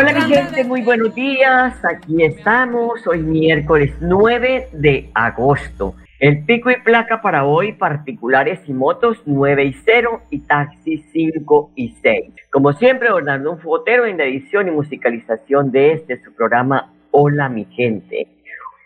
[0.00, 1.74] Hola mi gente, muy buenos días.
[1.84, 5.96] Aquí estamos, hoy miércoles 9 de agosto.
[6.20, 11.72] El pico y placa para hoy, particulares y motos 9 y 0 y taxis 5
[11.74, 12.32] y 6.
[12.48, 17.48] Como siempre, ordenando un Fotero en la edición y musicalización de este su programa Hola
[17.48, 18.28] mi gente.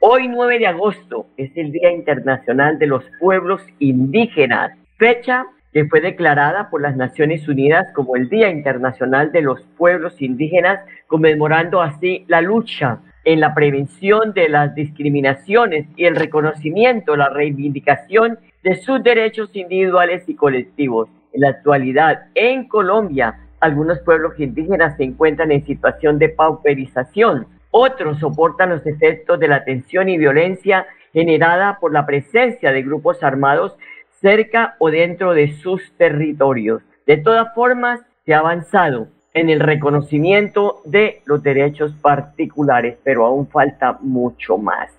[0.00, 6.00] Hoy 9 de agosto es el Día Internacional de los Pueblos Indígenas, fecha que fue
[6.00, 12.24] declarada por las Naciones Unidas como el Día Internacional de los Pueblos Indígenas, conmemorando así
[12.28, 19.02] la lucha en la prevención de las discriminaciones y el reconocimiento, la reivindicación de sus
[19.02, 21.08] derechos individuales y colectivos.
[21.32, 28.18] En la actualidad, en Colombia, algunos pueblos indígenas se encuentran en situación de pauperización, otros
[28.18, 33.76] soportan los efectos de la tensión y violencia generada por la presencia de grupos armados
[34.22, 36.82] cerca o dentro de sus territorios.
[37.06, 43.48] De todas formas, se ha avanzado en el reconocimiento de los derechos particulares, pero aún
[43.48, 44.90] falta mucho más.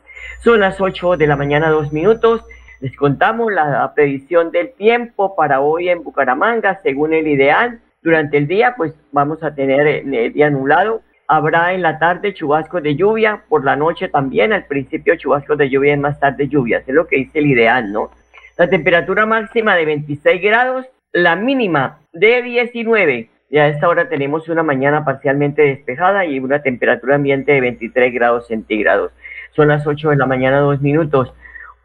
[0.41, 2.43] Son las 8 de la mañana, dos minutos.
[2.81, 7.79] Les contamos la previsión del tiempo para hoy en Bucaramanga, según el ideal.
[8.01, 11.01] Durante el día, pues vamos a tener el día anulado.
[11.27, 15.69] Habrá en la tarde chubascos de lluvia, por la noche también, al principio chubascos de
[15.69, 16.83] lluvia y más tarde lluvias.
[16.85, 18.11] Es lo que dice el ideal, ¿no?
[18.55, 23.29] La temperatura máxima de 26 grados, la mínima de 19.
[23.49, 28.13] Y a esta hora tenemos una mañana parcialmente despejada y una temperatura ambiente de 23
[28.13, 29.11] grados centígrados.
[29.55, 31.33] Son las 8 de la mañana, dos minutos.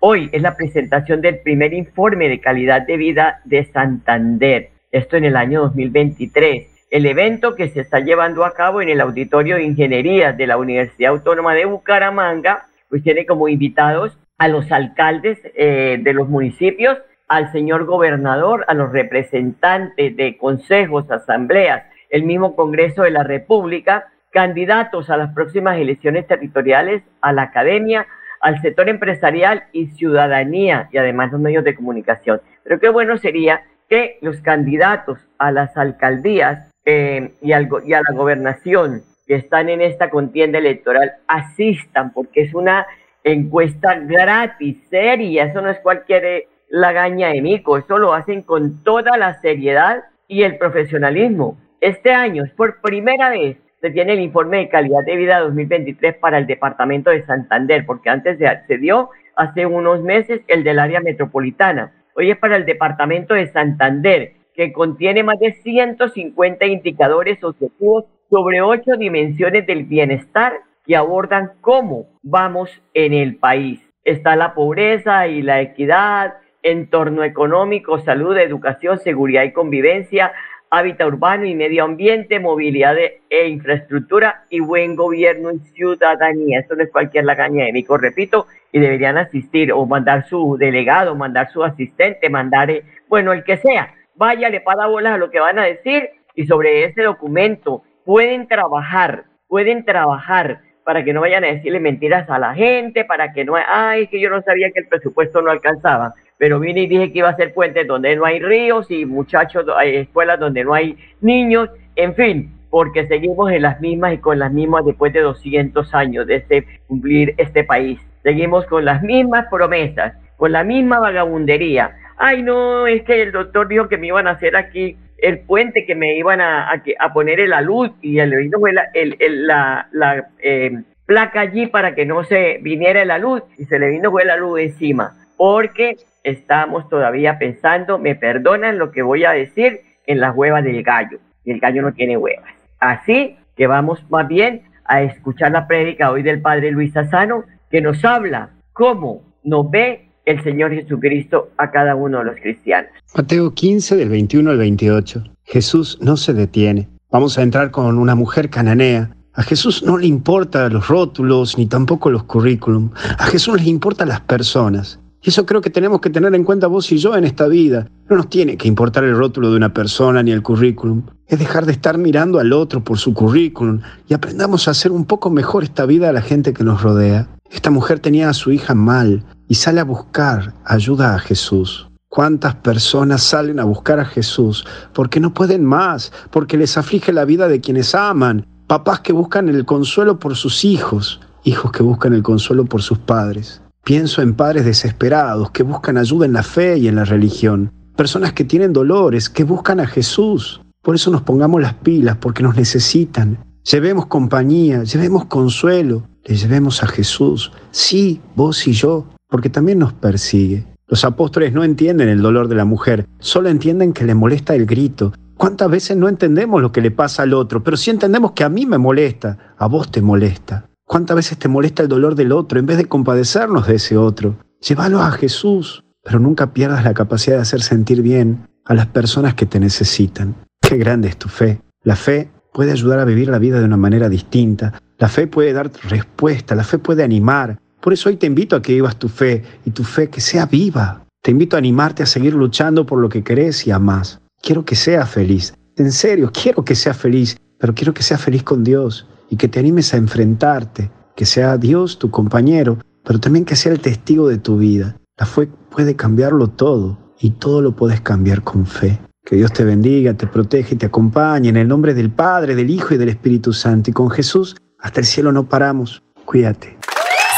[0.00, 4.68] Hoy es la presentación del primer informe de calidad de vida de Santander.
[4.92, 6.86] Esto en el año 2023.
[6.90, 10.58] El evento que se está llevando a cabo en el Auditorio de Ingeniería de la
[10.58, 16.98] Universidad Autónoma de Bucaramanga, pues tiene como invitados a los alcaldes eh, de los municipios,
[17.26, 24.06] al señor gobernador, a los representantes de consejos, asambleas, el mismo Congreso de la República,
[24.30, 28.06] candidatos a las próximas elecciones territoriales, a la academia,
[28.40, 32.40] al sector empresarial y ciudadanía y además los medios de comunicación.
[32.62, 38.14] Pero qué bueno sería que los candidatos a las alcaldías eh, y, y a la
[38.14, 42.86] gobernación que están en esta contienda electoral asistan, porque es una
[43.30, 48.82] encuesta gratis, seria, eso no es cualquier eh, lagaña de mico, eso lo hacen con
[48.82, 51.58] toda la seriedad y el profesionalismo.
[51.80, 56.38] Este año por primera vez se tiene el informe de calidad de vida 2023 para
[56.38, 61.92] el departamento de Santander, porque antes se dio hace unos meses el del área metropolitana.
[62.14, 68.60] Hoy es para el departamento de Santander, que contiene más de 150 indicadores objetivos sobre
[68.60, 70.54] ocho dimensiones del bienestar
[70.88, 73.78] que abordan cómo vamos en el país.
[74.04, 80.32] Está la pobreza y la equidad, entorno económico, salud, educación, seguridad y convivencia,
[80.70, 86.60] hábitat urbano y medio ambiente, movilidad e infraestructura y buen gobierno y ciudadanía.
[86.60, 91.14] Esto no es cualquier lagaña de mico, repito, y deberían asistir o mandar su delegado,
[91.14, 93.94] mandar su asistente, mandar, eh, bueno, el que sea.
[94.14, 99.24] Váyale para bolas a lo que van a decir y sobre ese documento pueden trabajar,
[99.48, 103.56] pueden trabajar para que no vayan a decirle mentiras a la gente, para que no,
[103.56, 107.18] ay, que yo no sabía que el presupuesto no alcanzaba, pero vine y dije que
[107.18, 110.96] iba a ser puentes donde no hay ríos y muchachos, hay escuelas donde no hay
[111.20, 115.94] niños, en fin, porque seguimos en las mismas y con las mismas después de 200
[115.94, 118.00] años de este, cumplir este país.
[118.22, 121.98] Seguimos con las mismas promesas, con la misma vagabundería.
[122.16, 125.84] Ay, no, es que el doctor dijo que me iban a hacer aquí el puente
[125.84, 129.88] que me iban a, a, poner en la luz y el vino fue la, la,
[129.92, 134.10] la eh, placa allí para que no se viniera la luz y se le vino
[134.10, 139.80] fue la luz encima porque estamos todavía pensando, me perdonan lo que voy a decir,
[140.06, 142.50] en las huevas del gallo y el gallo no tiene huevas.
[142.80, 147.80] Así que vamos más bien a escuchar la prédica hoy del padre Luis Asano que
[147.80, 152.90] nos habla cómo nos ve el Señor Jesucristo a cada uno de los cristianos.
[153.16, 155.24] Mateo 15 del 21 al 28.
[155.44, 156.88] Jesús no se detiene.
[157.10, 159.10] Vamos a entrar con una mujer cananea.
[159.32, 162.90] A Jesús no le importan los rótulos ni tampoco los currículum.
[163.18, 165.00] A Jesús le importan las personas.
[165.22, 167.88] Y eso creo que tenemos que tener en cuenta vos y yo en esta vida.
[168.10, 171.04] No nos tiene que importar el rótulo de una persona ni el currículum.
[171.26, 175.06] Es dejar de estar mirando al otro por su currículum y aprendamos a hacer un
[175.06, 177.28] poco mejor esta vida a la gente que nos rodea.
[177.50, 181.88] Esta mujer tenía a su hija mal y sale a buscar ayuda a Jesús.
[182.08, 184.64] ¿Cuántas personas salen a buscar a Jesús
[184.94, 188.46] porque no pueden más, porque les aflige la vida de quienes aman?
[188.66, 192.98] Papás que buscan el consuelo por sus hijos, hijos que buscan el consuelo por sus
[192.98, 193.62] padres.
[193.84, 197.72] Pienso en padres desesperados que buscan ayuda en la fe y en la religión.
[197.96, 200.60] Personas que tienen dolores, que buscan a Jesús.
[200.82, 203.38] Por eso nos pongamos las pilas, porque nos necesitan.
[203.70, 207.52] Llevemos compañía, llevemos consuelo, le llevemos a Jesús.
[207.70, 210.66] Sí, vos y yo, porque también nos persigue.
[210.86, 214.66] Los apóstoles no entienden el dolor de la mujer, solo entienden que le molesta el
[214.66, 215.12] grito.
[215.36, 217.62] ¿Cuántas veces no entendemos lo que le pasa al otro?
[217.62, 220.68] Pero sí entendemos que a mí me molesta, a vos te molesta.
[220.84, 224.38] ¿Cuántas veces te molesta el dolor del otro en vez de compadecernos de ese otro?
[224.66, 229.34] Llévalo a Jesús, pero nunca pierdas la capacidad de hacer sentir bien a las personas
[229.34, 230.34] que te necesitan.
[230.60, 231.60] Qué grande es tu fe.
[231.84, 234.80] La fe puede ayudar a vivir la vida de una manera distinta.
[234.98, 237.58] La fe puede dar respuesta, la fe puede animar.
[237.80, 240.46] Por eso hoy te invito a que vivas tu fe y tu fe que sea
[240.46, 241.04] viva.
[241.22, 244.20] Te invito a animarte a seguir luchando por lo que querés y amás.
[244.42, 245.54] Quiero que seas feliz.
[245.76, 249.48] En serio, quiero que seas feliz, pero quiero que seas feliz con Dios y que
[249.48, 254.28] te animes a enfrentarte, que sea Dios tu compañero, pero también que sea el testigo
[254.28, 254.96] de tu vida.
[255.18, 258.98] La fe puede cambiarlo todo y todo lo puedes cambiar con fe.
[259.24, 262.70] Que Dios te bendiga, te protege y te acompañe en el nombre del Padre, del
[262.70, 263.90] Hijo y del Espíritu Santo.
[263.90, 266.02] Y con Jesús hasta el cielo no paramos.
[266.24, 266.77] Cuídate.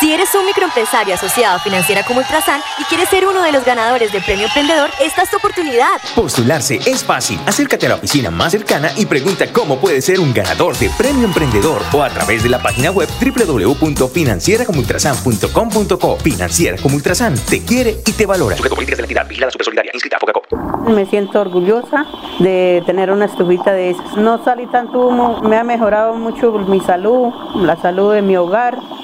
[0.01, 3.67] Si eres un microempresario asociado a Financiera como Ultrasan y quieres ser uno de los
[3.67, 5.91] ganadores de Premio Emprendedor, esta es tu oportunidad.
[6.17, 7.39] Postularse es fácil.
[7.45, 11.27] Acércate a la oficina más cercana y pregunta cómo puedes ser un ganador de Premio
[11.27, 16.17] Emprendedor o a través de la página web www.financieracomultrasan.com.co.
[16.17, 18.57] Financiera como Ultrasan te quiere y te valora.
[18.57, 22.07] Sujeto políticas de la entidad vigilada solidaria inscrita a Me siento orgullosa
[22.39, 24.17] de tener una estufita de esas.
[24.17, 28.79] No salí tanto humo, me ha mejorado mucho mi salud, la salud de mi hogar.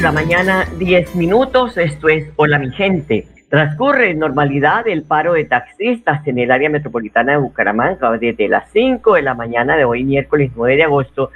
[0.00, 1.76] La mañana, 10 minutos.
[1.76, 3.26] Esto es Hola mi gente.
[3.48, 8.70] Transcurre en normalidad el paro de taxistas en el área metropolitana de Bucaramanga desde las
[8.70, 11.30] 5 de la mañana de hoy, miércoles 9 de agosto.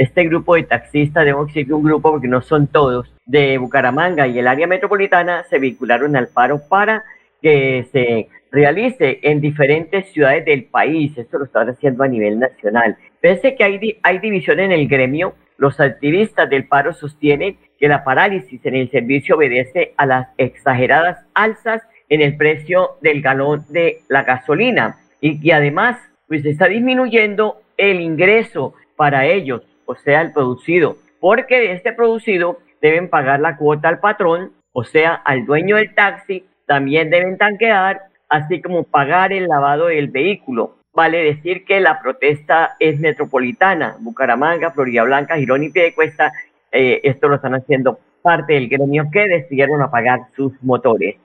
[0.00, 4.38] Este grupo de taxistas, debo decir un grupo porque no son todos, de Bucaramanga y
[4.38, 7.04] el área metropolitana se vincularon al paro para
[7.42, 11.12] que se realice en diferentes ciudades del país.
[11.18, 12.96] Esto lo están haciendo a nivel nacional.
[13.20, 18.02] Pese que hay, hay división en el gremio, los activistas del paro sostienen que la
[18.02, 24.00] parálisis en el servicio obedece a las exageradas alzas en el precio del galón de
[24.08, 30.32] la gasolina y que además pues está disminuyendo el ingreso para ellos, o sea, el
[30.32, 35.76] producido, porque de este producido deben pagar la cuota al patrón, o sea, al dueño
[35.76, 40.76] del taxi, también deben tanquear, así como pagar el lavado del vehículo.
[40.94, 46.32] Vale decir que la protesta es metropolitana, Bucaramanga, Florida Blanca, Girón y Piedecuesta,
[46.70, 51.16] eh, esto lo están haciendo parte del gremio que decidieron apagar sus motores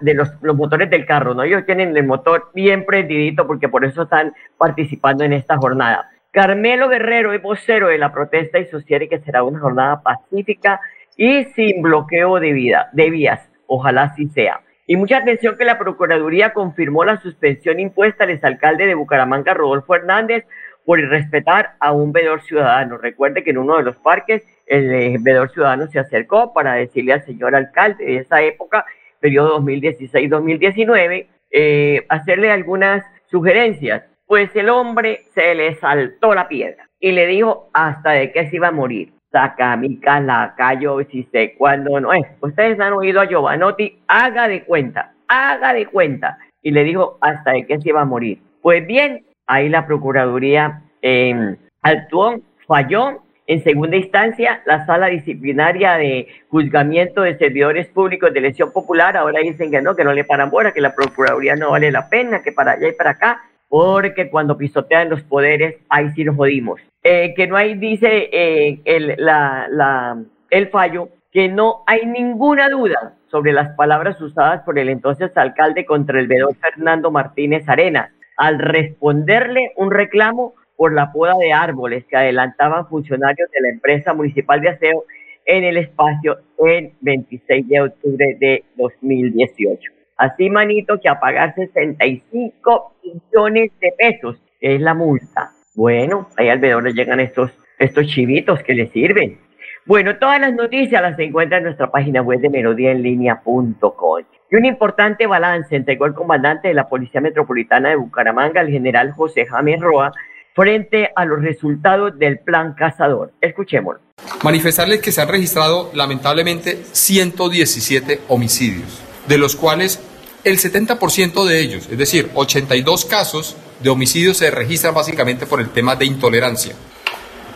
[0.00, 1.42] de los, los, motores del carro, ¿no?
[1.42, 6.08] Ellos tienen el motor bien prendidito porque por eso están participando en esta jornada.
[6.38, 10.80] Carmelo Guerrero es vocero de la protesta y sostiene que será una jornada pacífica
[11.16, 13.50] y sin bloqueo de, vida, de vías.
[13.66, 14.60] Ojalá así sea.
[14.86, 19.96] Y mucha atención que la Procuraduría confirmó la suspensión impuesta al exalcalde de Bucaramanga, Rodolfo
[19.96, 20.46] Hernández,
[20.84, 22.98] por irrespetar a un vedor ciudadano.
[22.98, 27.14] Recuerde que en uno de los parques el eh, vedor ciudadano se acercó para decirle
[27.14, 28.86] al señor alcalde de esa época
[29.18, 34.04] periodo 2016-2019, eh, hacerle algunas sugerencias.
[34.28, 38.56] Pues el hombre se le saltó la piedra y le dijo hasta de qué se
[38.56, 39.14] iba a morir.
[39.32, 42.26] Saca mi calacayo, si sé cuándo no es.
[42.42, 46.36] Ustedes han oído a Giovanotti, haga de cuenta, haga de cuenta.
[46.62, 48.38] Y le dijo hasta de qué se iba a morir.
[48.60, 56.28] Pues bien, ahí la Procuraduría eh, actuó, falló en segunda instancia, la sala disciplinaria de
[56.50, 60.50] juzgamiento de servidores públicos de elección popular, ahora dicen que no, que no le paran
[60.50, 64.30] bola, que la Procuraduría no vale la pena, que para allá y para acá, porque
[64.30, 66.80] cuando pisotean los poderes, ahí sí nos jodimos.
[67.02, 70.18] Eh, que no hay, dice eh, el, la,
[70.50, 75.84] el fallo, que no hay ninguna duda sobre las palabras usadas por el entonces alcalde
[75.84, 82.04] contra el vedor Fernando Martínez Arenas, al responderle un reclamo por la poda de árboles
[82.06, 85.04] que adelantaban funcionarios de la empresa municipal de aseo
[85.44, 89.97] en el espacio el 26 de octubre de 2018.
[90.18, 95.52] Así, manito, que a pagar 65 millones de pesos es la multa.
[95.74, 99.38] Bueno, ahí alrededor le llegan estos, estos chivitos que les sirven.
[99.86, 104.24] Bueno, todas las noticias las encuentra en nuestra página web de melodíaenlínea.com.
[104.50, 109.12] Y un importante balance entregó el comandante de la Policía Metropolitana de Bucaramanga, el general
[109.12, 110.12] José James Roa,
[110.54, 113.32] frente a los resultados del plan cazador.
[113.40, 114.00] Escuchémoslo.
[114.42, 120.00] Manifestarles que se han registrado lamentablemente 117 homicidios, de los cuales
[120.44, 125.70] el 70% de ellos, es decir, 82 casos de homicidios se registran básicamente por el
[125.70, 126.74] tema de intolerancia.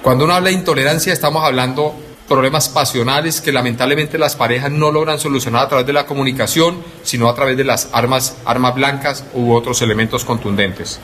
[0.03, 1.95] Cuando uno habla de intolerancia estamos hablando
[2.29, 7.29] problemas pasionales que lamentablemente las parejas no logran solucionar a través de la comunicación, sino
[7.29, 10.99] a través de las armas, armas blancas u otros elementos contundentes.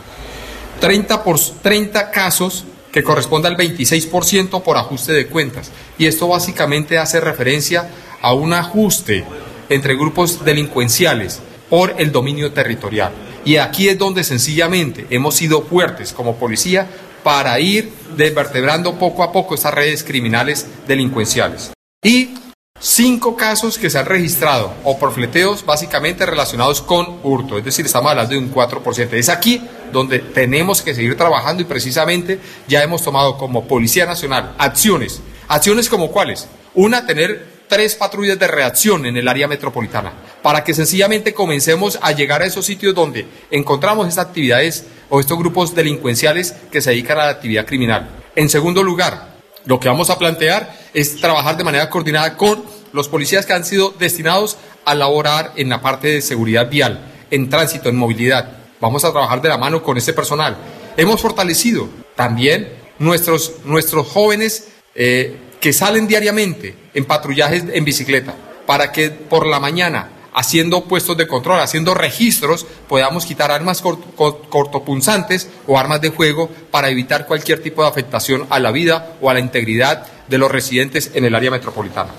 [0.80, 5.70] 30, por, 30 casos que corresponde al 26% por ajuste de cuentas.
[5.98, 7.90] Y esto básicamente hace referencia
[8.22, 9.24] a un ajuste
[9.68, 13.12] entre grupos delincuenciales por el dominio territorial.
[13.44, 16.88] Y aquí es donde sencillamente hemos sido fuertes como policía
[17.22, 21.72] para ir desvertebrando poco a poco estas redes criminales delincuenciales.
[22.02, 22.34] Y
[22.80, 27.84] Cinco casos que se han registrado o por fleteos básicamente relacionados con hurto, es decir,
[27.84, 29.14] estamos hablando de un 4%.
[29.14, 29.60] Es aquí
[29.92, 35.20] donde tenemos que seguir trabajando y precisamente ya hemos tomado como Policía Nacional acciones.
[35.48, 36.46] ¿Acciones como cuáles?
[36.74, 42.12] Una, tener tres patrullas de reacción en el área metropolitana para que sencillamente comencemos a
[42.12, 47.18] llegar a esos sitios donde encontramos estas actividades o estos grupos delincuenciales que se dedican
[47.18, 48.08] a la actividad criminal.
[48.34, 53.08] En segundo lugar, lo que vamos a plantear es trabajar de manera coordinada con los
[53.08, 57.88] policías que han sido destinados a laborar en la parte de seguridad vial, en tránsito,
[57.88, 58.50] en movilidad.
[58.80, 60.56] Vamos a trabajar de la mano con ese personal.
[60.96, 68.34] Hemos fortalecido también nuestros, nuestros jóvenes eh, que salen diariamente en patrullajes en bicicleta,
[68.66, 75.48] para que por la mañana haciendo puestos de control, haciendo registros, podamos quitar armas cortopunzantes
[75.66, 79.34] o armas de fuego para evitar cualquier tipo de afectación a la vida o a
[79.34, 82.10] la integridad de los residentes en el área metropolitana.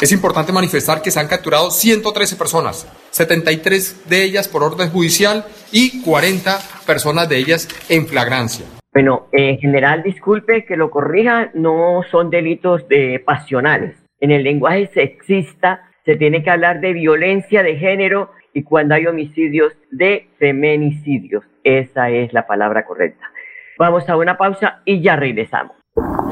[0.00, 5.46] Es importante manifestar que se han capturado 113 personas, 73 de ellas por orden judicial
[5.72, 8.66] y 40 personas de ellas en flagrancia.
[8.96, 13.94] Bueno, en general, disculpe que lo corrija, no son delitos de pasionales.
[14.20, 19.06] En el lenguaje sexista se tiene que hablar de violencia de género y cuando hay
[19.06, 21.44] homicidios de feminicidios.
[21.62, 23.30] Esa es la palabra correcta.
[23.78, 25.76] Vamos a una pausa y ya regresamos.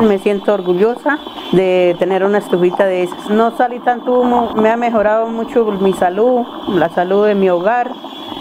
[0.01, 1.19] Me siento orgullosa
[1.53, 3.29] de tener una estufita de esas.
[3.29, 7.91] No salí tanto humo, me ha mejorado mucho mi salud, la salud de mi hogar.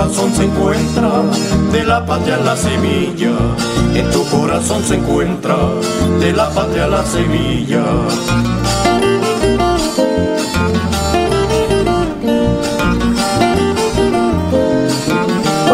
[0.00, 1.10] corazón se encuentra
[1.72, 3.32] de la patria la semilla.
[3.94, 5.56] En tu corazón se encuentra
[6.18, 7.84] de la patria la semilla.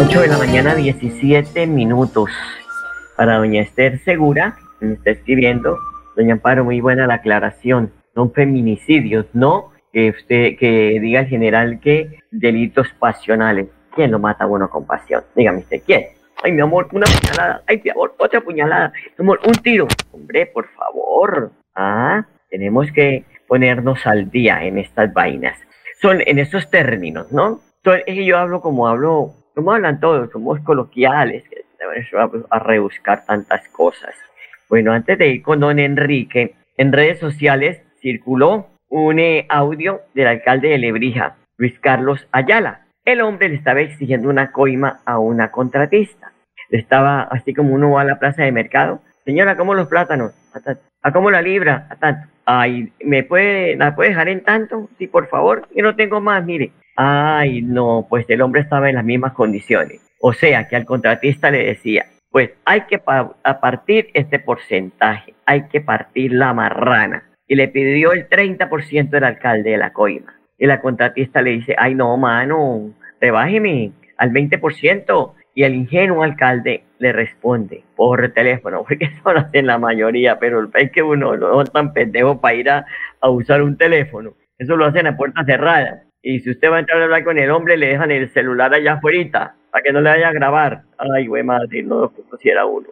[0.09, 2.29] De la mañana, 17 minutos.
[3.15, 5.77] Para doña Esther Segura, me está escribiendo,
[6.17, 7.93] doña Amparo, muy buena la aclaración.
[8.13, 13.67] Son feminicidios, no que usted, que diga el general que delitos pasionales.
[13.97, 15.23] ¿Quién lo mata a uno con pasión?
[15.35, 16.05] Dígame usted, ¿quién?
[16.43, 17.63] Ay, mi amor, una puñalada.
[17.65, 18.93] Ay, mi amor, otra puñalada.
[19.17, 19.87] Mi amor, un tiro.
[20.11, 21.51] Hombre, por favor.
[21.73, 25.57] Ah, tenemos que ponernos al día en estas vainas.
[25.99, 27.59] Son en estos términos, ¿no?
[27.85, 31.43] es que yo hablo como hablo, como hablan todos, somos coloquiales,
[32.51, 34.13] a rebuscar tantas cosas.
[34.69, 40.27] Bueno, antes de ir con don Enrique, en redes sociales circuló un eh, audio del
[40.27, 42.86] alcalde de Lebrija, Luis Carlos Ayala.
[43.07, 46.33] El hombre le estaba exigiendo una coima a una contratista.
[46.69, 50.33] Le estaba, así como uno va a la plaza de mercado, señora, ¿cómo los plátanos?
[51.01, 51.87] ¿A cómo la libra?
[51.89, 52.27] A tanto.
[52.43, 54.89] Ay, ¿me puede, la puede dejar en tanto?
[54.97, 56.73] Sí, por favor, que no tengo más, mire.
[56.97, 60.01] Ay, no, pues el hombre estaba en las mismas condiciones.
[60.19, 65.79] O sea, que al contratista le decía, pues hay que partir este porcentaje, hay que
[65.79, 70.36] partir la marrana y le pidió el 30% del alcalde de la coima.
[70.57, 75.33] Y la contratista le dice, ay no, mano, rebájeme al 20%.
[75.53, 80.69] Y el ingenuo alcalde le responde por teléfono, porque eso lo hacen la mayoría, pero
[80.73, 82.85] es que uno no es tan pendejo para ir a,
[83.27, 84.33] usar un teléfono.
[84.57, 86.03] Eso lo hacen a puerta cerrada.
[86.21, 88.73] Y si usted va a entrar a hablar con el hombre, le dejan el celular
[88.73, 90.81] allá afuera, para que no le vaya a grabar.
[90.97, 92.89] Ay, güey, madre, no lo conociera uno.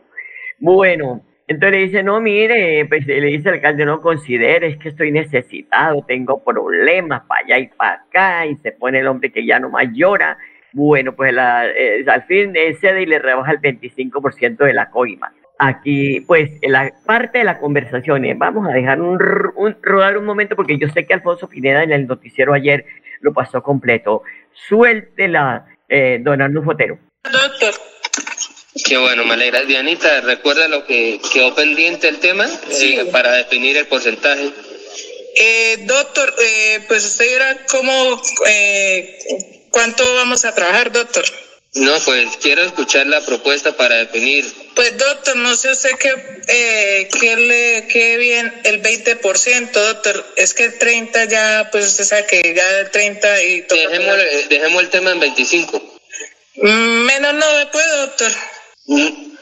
[0.60, 5.12] Bueno, entonces le dice, no, mire, pues le dice el alcalde, no consideres que estoy
[5.12, 9.60] necesitado, tengo problemas para allá y para acá, y se pone el hombre que ya
[9.60, 10.38] no más llora.
[10.73, 15.31] Bueno, pues eh, al fin cede y le rebaja el 25% de la coima.
[15.58, 19.17] Aquí, pues, la parte de la conversación, eh, vamos a dejar un,
[19.81, 22.86] rodar un momento porque yo sé que Alfonso Pineda en el noticiero ayer
[23.21, 24.23] lo pasó completo.
[24.51, 26.97] Suéltela, eh, don Arnulfo Fotero.
[28.84, 29.64] Qué bueno, me alegra.
[29.64, 34.52] Dianita, ¿recuerda lo que quedó pendiente el tema eh, para definir el porcentaje?
[35.38, 39.18] Eh, doctor, eh, pues usted dirá cómo, eh,
[39.72, 41.24] cuánto vamos a trabajar, doctor.
[41.76, 44.46] No, pues quiero escuchar la propuesta para definir.
[44.76, 46.14] Pues doctor, no sé usted qué,
[46.48, 50.26] eh, qué le qué bien el 20%, doctor.
[50.38, 53.78] Es que el 30 ya, pues usted sabe que ya el 30 y todo.
[53.78, 54.18] Dejemos,
[54.50, 56.00] dejemos el tema en 25.
[56.56, 56.68] Mm,
[57.06, 58.32] menos no me puede, doctor.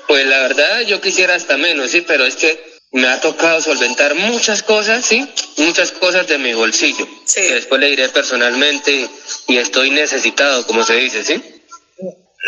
[0.08, 4.14] Pues la verdad yo quisiera hasta menos, sí, pero es que me ha tocado solventar
[4.16, 5.26] muchas cosas, sí,
[5.58, 7.08] muchas cosas de mi bolsillo.
[7.26, 7.42] Sí.
[7.42, 9.10] después le diré personalmente
[9.48, 11.42] y estoy necesitado, como se dice, ¿sí?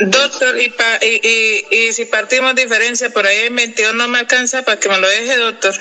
[0.07, 4.77] Doctor, y, y, y, si partimos diferencia por ahí en 22 no me alcanza para
[4.77, 5.73] que me lo deje, doctor.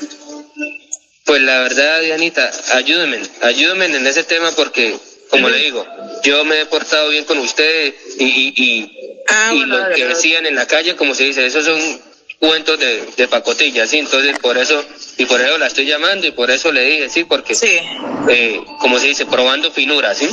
[1.24, 4.96] Pues la verdad, Dianita, ayúdenme, ayúdenme en ese tema porque,
[5.30, 5.87] como le digo,
[6.22, 8.90] yo me he portado bien con usted y,
[9.26, 11.80] Ah, y lo que decían en la calle, como se dice, esos son
[12.38, 13.98] cuentos de, de pacotilla, ¿sí?
[13.98, 14.84] Entonces, por eso,
[15.16, 17.78] y por eso la estoy llamando y por eso le dije, sí, porque, sí.
[18.28, 20.28] Eh, como se dice, probando finura, ¿sí?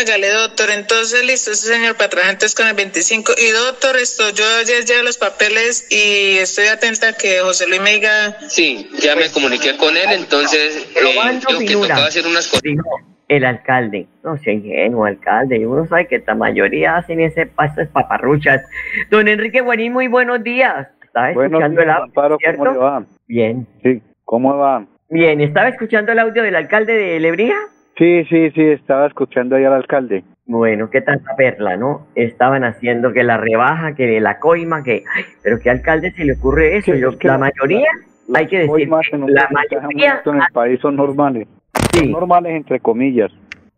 [0.00, 0.70] Hágale, doctor.
[0.70, 3.34] Entonces, listo, ese señor patrajante es con el 25.
[3.38, 7.80] Y, doctor, esto, yo ayer llevo los papeles y estoy atenta a que José Luis
[7.80, 8.38] me diga...
[8.48, 12.62] Sí, ya me comuniqué con él, entonces, eh, yo que tocaba hacer unas cosas
[13.36, 14.06] el alcalde.
[14.22, 15.66] No sea ingenuo, alcalde.
[15.66, 18.62] Uno sabe que la mayoría hacen ese paso paparruchas.
[19.10, 20.88] Don Enrique Guarín, muy buenos días.
[21.02, 22.38] Estaba escuchando el audio.
[22.38, 22.64] ¿cierto?
[22.64, 23.04] ¿Cómo va?
[23.26, 23.66] Bien.
[23.82, 24.84] Sí, ¿cómo va?
[25.08, 27.56] Bien, ¿estaba escuchando el audio del alcalde de Lebrija?
[27.96, 30.24] Sí, sí, sí, estaba escuchando ahí al alcalde.
[30.46, 32.06] Bueno, qué tanta perla, ¿no?
[32.14, 35.04] Estaban haciendo que la rebaja, que la coima, que...
[35.42, 36.94] pero ¿qué alcalde se le ocurre eso?
[36.94, 37.88] Yo, la mayoría
[38.34, 41.46] hay que decir que la mayoría en el país son normales.
[42.00, 43.30] Normales entre comillas.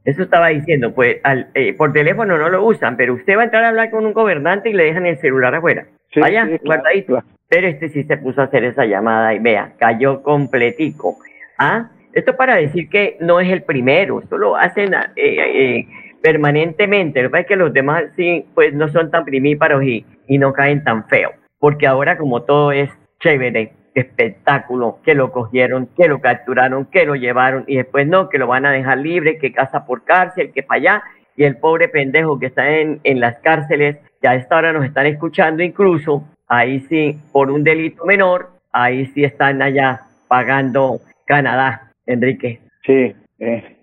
[0.04, 3.44] Eso estaba diciendo, pues al, eh, por teléfono no lo usan, pero usted va a
[3.44, 5.86] entrar a hablar con un gobernante y le dejan el celular afuera.
[6.16, 7.22] Vaya, guardadito.
[7.48, 11.16] Pero este sí se puso a hacer esa llamada y vea, cayó completico.
[11.58, 11.90] ¿Ah?
[12.12, 15.86] Esto para decir que no es el primero, esto lo hacen eh, eh,
[16.22, 17.22] permanentemente.
[17.22, 20.38] Lo que pasa es que los demás sí, pues no son tan primíparos y, y
[20.38, 21.32] no caen tan feo.
[21.58, 27.14] Porque ahora como todo es chévere, espectáculo, que lo cogieron, que lo capturaron, que lo
[27.14, 30.62] llevaron y después no, que lo van a dejar libre, que casa por cárcel, que
[30.62, 31.02] para allá.
[31.36, 34.84] Y el pobre pendejo que está en, en las cárceles, ya a esta hora nos
[34.84, 41.92] están escuchando incluso, ahí sí, por un delito menor, ahí sí están allá pagando Canadá,
[42.06, 42.60] Enrique.
[42.84, 43.76] Sí, eh,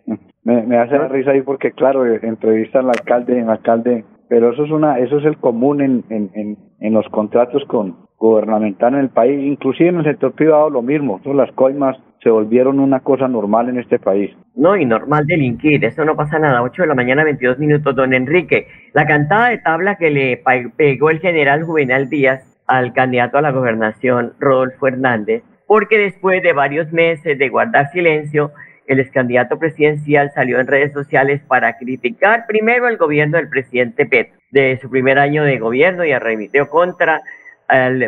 [0.43, 4.71] me, hace la risa ahí porque claro, entrevistan al alcalde, en alcalde, pero eso es
[4.71, 9.09] una, eso es el común en, en, en, en los contratos con, gubernamental en el
[9.09, 13.67] país, inclusive en el sector privado lo mismo, las coimas se volvieron una cosa normal
[13.69, 14.29] en este país.
[14.55, 16.61] No, y normal delinquir, eso no pasa nada.
[16.61, 18.67] 8 de la mañana, 22 minutos, don Enrique.
[18.93, 20.43] La cantada de tabla que le
[20.77, 26.53] pegó el general Juvenal Díaz al candidato a la gobernación, Rodolfo Hernández, porque después de
[26.53, 28.51] varios meses de guardar silencio,
[28.87, 34.05] el ex candidato presidencial salió en redes sociales para criticar primero el gobierno del presidente
[34.05, 37.21] Petro de su primer año de gobierno y arremitió contra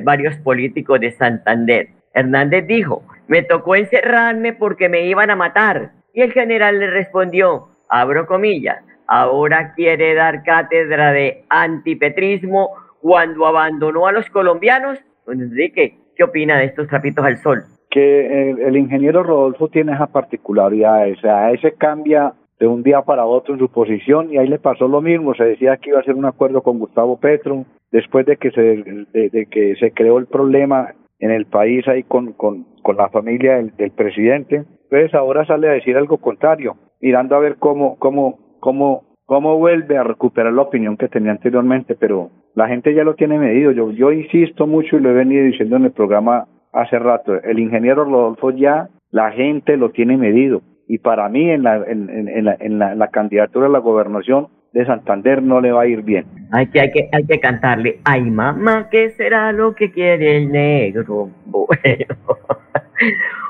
[0.04, 1.88] varios políticos de Santander.
[2.14, 5.92] Hernández dijo, me tocó encerrarme porque me iban a matar.
[6.14, 14.06] Y el general le respondió, abro comillas, ahora quiere dar cátedra de antipetrismo cuando abandonó
[14.06, 15.00] a los colombianos.
[15.28, 17.64] Enrique, ¿qué opina de estos trapitos al sol?
[17.94, 23.26] Que el, ingeniero Rodolfo tiene esa particularidad, o sea, ese cambia de un día para
[23.26, 26.02] otro en su posición y ahí le pasó lo mismo, se decía que iba a
[26.02, 30.26] hacer un acuerdo con Gustavo Petro, después de que se, de, que se creó el
[30.26, 35.70] problema en el país ahí con, con, con la familia del, presidente, pues ahora sale
[35.70, 40.64] a decir algo contrario, mirando a ver cómo, cómo, cómo, cómo vuelve a recuperar la
[40.64, 43.72] opinión que tenía anteriormente, pero la gente ya lo tiene medido.
[43.72, 47.60] Yo, yo insisto mucho y lo he venido diciendo en el programa hace rato, el
[47.60, 52.46] ingeniero Rodolfo ya la gente lo tiene medido y para mí en la, en, en,
[52.46, 56.26] la, en, la, candidatura a la gobernación de Santander no le va a ir bien.
[56.52, 60.52] Hay que, hay que, hay que cantarle, ay mamá, ¿qué será lo que quiere el
[60.52, 61.30] negro?
[61.46, 62.16] Bueno.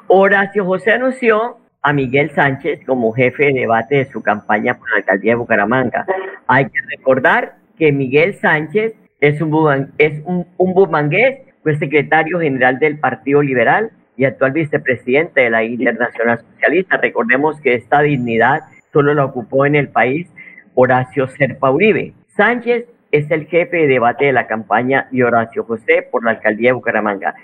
[0.07, 4.97] Horacio José anunció a Miguel Sánchez como jefe de debate de su campaña por la
[4.97, 6.05] alcaldía de Bucaramanga.
[6.47, 12.77] Hay que recordar que Miguel Sánchez es un, es un, un bumangués, fue secretario general
[12.77, 16.97] del Partido Liberal, y actual vicepresidente de la Internacional Socialista.
[16.97, 20.27] Recordemos que esta dignidad solo la ocupó en el país
[20.75, 22.13] Horacio Serpa Uribe.
[22.27, 26.69] Sánchez es el jefe de debate de la campaña de Horacio José por la alcaldía
[26.69, 27.35] de Bucaramanga.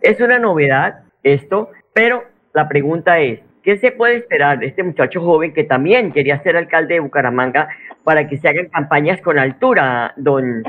[0.00, 5.20] Es una novedad esto, pero la pregunta es, ¿qué se puede esperar de este muchacho
[5.20, 7.68] joven que también quería ser alcalde de Bucaramanga
[8.04, 10.62] para que se hagan campañas con altura, don,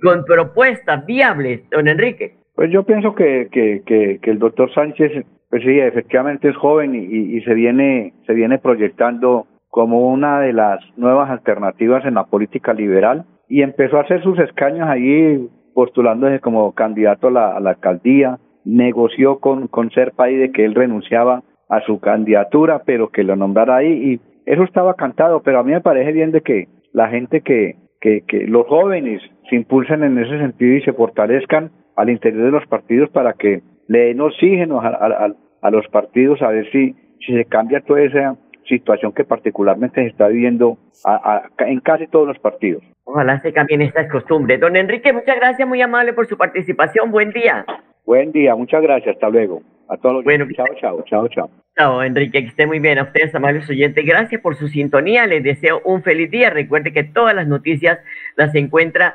[0.00, 2.34] con propuestas viables, don Enrique?
[2.54, 7.36] Pues yo pienso que, que, que, el doctor Sánchez, pues sí, efectivamente es joven y,
[7.36, 12.74] y, se viene se viene proyectando como una de las nuevas alternativas en la política
[12.74, 19.38] liberal y empezó a hacer sus escaños ahí postulándose como candidato a la, alcaldía, negoció
[19.38, 23.76] con, con Serpa ahí de que él renunciaba a su candidatura, pero que lo nombrara
[23.76, 27.40] ahí y eso estaba cantado, pero a mí me parece bien de que la gente
[27.40, 32.44] que, que, que los jóvenes se impulsen en ese sentido y se fortalezcan al interior
[32.44, 36.94] de los partidos para que le den oxígeno a, los partidos a ver si,
[37.26, 38.36] si se cambia toda esa
[38.66, 40.78] situación que particularmente se está viviendo
[41.58, 42.82] en casi todos los partidos.
[43.04, 44.60] Ojalá se cambien estas costumbres.
[44.60, 47.10] Don Enrique, muchas gracias, muy amable por su participación.
[47.10, 47.66] Buen día.
[48.06, 49.16] Buen día, muchas gracias.
[49.16, 49.62] Hasta luego.
[49.88, 51.50] A todos los bueno, chao, chao, chao, chao.
[51.76, 52.98] Chao, Enrique, que esté muy bien.
[52.98, 55.26] A ustedes, amables oyentes, gracias por su sintonía.
[55.26, 56.50] Les deseo un feliz día.
[56.50, 57.98] Recuerde que todas las noticias
[58.36, 59.14] las encuentra